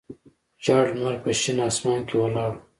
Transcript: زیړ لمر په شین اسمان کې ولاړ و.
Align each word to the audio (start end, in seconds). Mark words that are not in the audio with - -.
زیړ 0.63 0.83
لمر 0.97 1.15
په 1.23 1.31
شین 1.39 1.57
اسمان 1.67 1.99
کې 2.07 2.15
ولاړ 2.21 2.51
و. 2.57 2.61